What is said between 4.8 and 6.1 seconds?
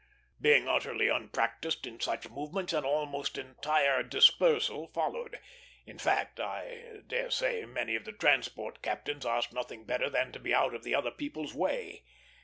followed; in